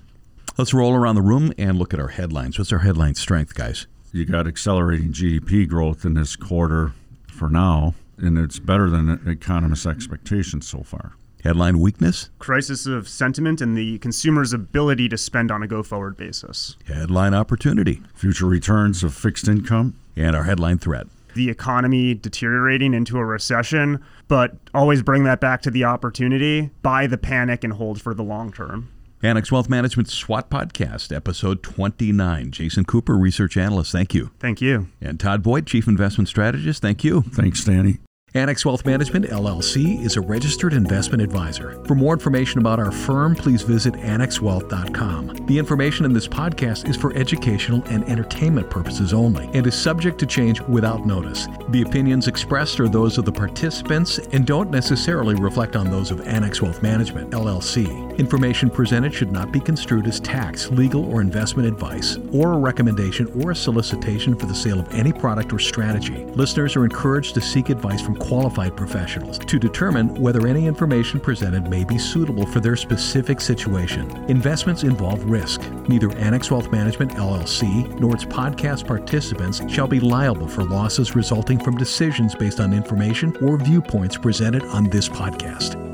Let's 0.57 0.73
roll 0.73 0.93
around 0.93 1.15
the 1.15 1.21
room 1.21 1.51
and 1.57 1.77
look 1.77 1.93
at 1.93 1.99
our 1.99 2.07
headlines. 2.07 2.57
What's 2.57 2.71
our 2.71 2.79
headline 2.79 3.15
strength, 3.15 3.53
guys? 3.53 3.85
You 4.13 4.23
got 4.23 4.47
accelerating 4.47 5.11
GDP 5.11 5.67
growth 5.67 6.05
in 6.05 6.13
this 6.13 6.37
quarter 6.37 6.93
for 7.27 7.49
now, 7.49 7.95
and 8.17 8.37
it's 8.37 8.59
better 8.59 8.89
than 8.89 9.27
economists' 9.27 9.85
expectations 9.85 10.69
so 10.69 10.83
far. 10.83 11.17
Headline 11.43 11.79
weakness, 11.79 12.29
Crisis 12.39 12.85
of 12.85 13.07
sentiment 13.09 13.59
and 13.59 13.75
the 13.77 13.97
consumer's 13.99 14.53
ability 14.53 15.09
to 15.09 15.17
spend 15.17 15.51
on 15.51 15.61
a 15.61 15.67
go 15.67 15.83
forward 15.83 16.15
basis. 16.15 16.77
headline 16.85 17.33
opportunity, 17.33 18.01
Future 18.15 18.45
returns 18.45 19.03
of 19.03 19.13
fixed 19.13 19.47
income. 19.47 19.95
and 20.15 20.35
our 20.35 20.43
headline 20.43 20.77
threat. 20.77 21.07
The 21.35 21.49
economy 21.49 22.13
deteriorating 22.13 22.93
into 22.93 23.17
a 23.17 23.25
recession, 23.25 23.99
but 24.27 24.55
always 24.73 25.01
bring 25.01 25.23
that 25.25 25.41
back 25.41 25.61
to 25.63 25.71
the 25.71 25.83
opportunity, 25.83 26.69
buy 26.81 27.07
the 27.07 27.17
panic 27.17 27.63
and 27.63 27.73
hold 27.73 27.99
for 28.01 28.13
the 28.13 28.23
long 28.23 28.53
term. 28.53 28.89
Annex 29.23 29.51
Wealth 29.51 29.67
Management 29.69 30.09
SWOT 30.09 30.49
Podcast, 30.49 31.13
episode 31.15 31.63
29. 31.63 32.51
Jason 32.51 32.85
Cooper, 32.85 33.17
research 33.17 33.57
analyst, 33.57 33.91
thank 33.91 34.13
you. 34.13 34.31
Thank 34.39 34.61
you. 34.61 34.87
And 35.01 35.19
Todd 35.19 35.41
Boyd, 35.41 35.65
chief 35.65 35.87
investment 35.87 36.27
strategist, 36.29 36.81
thank 36.81 37.03
you. 37.03 37.21
Thanks, 37.21 37.63
Danny. 37.63 37.99
Annex 38.35 38.65
Wealth 38.65 38.83
Management 38.83 39.25
LLC 39.25 40.03
is 40.03 40.17
a 40.17 40.21
registered 40.21 40.73
investment 40.73 41.21
advisor. 41.21 41.79
For 41.85 41.93
more 41.93 42.13
information 42.13 42.59
about 42.59 42.79
our 42.79 42.91
firm, 42.91 43.35
please 43.35 43.61
visit 43.61 43.93
annexwealth.com. 43.93 45.45
The 45.45 45.59
information 45.59 46.03
in 46.03 46.13
this 46.13 46.27
podcast 46.27 46.89
is 46.89 46.97
for 46.97 47.13
educational 47.13 47.83
and 47.89 48.03
entertainment 48.05 48.71
purposes 48.71 49.13
only 49.13 49.45
and 49.53 49.67
is 49.67 49.75
subject 49.75 50.17
to 50.17 50.25
change 50.25 50.61
without 50.61 51.05
notice. 51.05 51.47
The 51.69 51.83
opinions 51.83 52.27
expressed 52.27 52.79
are 52.79 52.89
those 52.89 53.19
of 53.19 53.25
the 53.25 53.31
participants 53.31 54.17
and 54.17 54.47
don't 54.47 54.71
necessarily 54.71 55.35
reflect 55.35 55.75
on 55.75 55.91
those 55.91 56.09
of 56.09 56.21
Annex 56.21 56.59
Wealth 56.59 56.81
Management 56.81 57.29
LLC. 57.33 58.12
Information 58.17 58.69
presented 58.69 59.11
should 59.11 59.31
not 59.31 59.51
be 59.51 59.59
construed 59.59 60.05
as 60.05 60.19
tax, 60.19 60.69
legal, 60.69 61.11
or 61.11 61.19
investment 61.19 61.67
advice, 61.67 62.17
or 62.31 62.53
a 62.53 62.57
recommendation 62.57 63.25
or 63.41 63.51
a 63.51 63.55
solicitation 63.55 64.35
for 64.35 64.45
the 64.45 64.53
sale 64.53 64.79
of 64.79 64.93
any 64.93 65.11
product 65.11 65.51
or 65.51 65.57
strategy. 65.57 66.23
Listeners 66.35 66.75
are 66.75 66.83
encouraged 66.83 67.33
to 67.33 67.41
seek 67.41 67.69
advice 67.69 68.01
from 68.01 68.15
qualified 68.15 68.77
professionals 68.77 69.39
to 69.39 69.57
determine 69.57 70.13
whether 70.21 70.45
any 70.45 70.67
information 70.67 71.19
presented 71.19 71.67
may 71.67 71.83
be 71.83 71.97
suitable 71.97 72.45
for 72.45 72.59
their 72.59 72.75
specific 72.75 73.41
situation. 73.41 74.09
Investments 74.29 74.83
involve 74.83 75.23
risk. 75.25 75.61
Neither 75.87 76.15
Annex 76.17 76.51
Wealth 76.51 76.71
Management 76.71 77.13
LLC 77.13 77.99
nor 77.99 78.13
its 78.13 78.25
podcast 78.25 78.85
participants 78.85 79.61
shall 79.67 79.87
be 79.87 79.99
liable 79.99 80.47
for 80.47 80.63
losses 80.63 81.15
resulting 81.15 81.59
from 81.59 81.77
decisions 81.77 82.35
based 82.35 82.59
on 82.59 82.73
information 82.73 83.35
or 83.37 83.57
viewpoints 83.57 84.17
presented 84.17 84.63
on 84.65 84.89
this 84.89 85.09
podcast. 85.09 85.92